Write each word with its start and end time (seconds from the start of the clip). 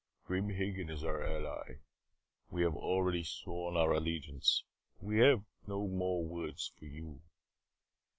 "Grim 0.25 0.49
Hagen 0.49 0.89
is 0.89 1.03
our 1.03 1.23
ally. 1.23 1.75
We 2.49 2.63
have 2.63 2.75
already 2.75 3.23
sworn 3.23 3.77
our 3.77 3.91
allegiance. 3.91 4.63
I 4.99 5.13
have 5.17 5.43
no 5.67 5.87
more 5.87 6.25
words 6.25 6.71
for 6.79 6.85
you." 6.85 7.21